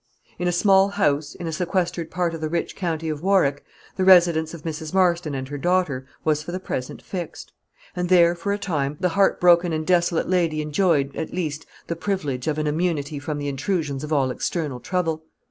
[0.39, 3.63] In a small house, in a sequestered part of the rich county of Warwick,
[3.97, 4.95] the residence of Mrs.
[4.95, 7.53] Marston and her daughter was for the present fixed.
[7.95, 11.95] And there, for a time, the heart broken and desolate lady enjoyed, at least, the
[11.95, 15.21] privilege of an immunity from the intrusions of all external trouble.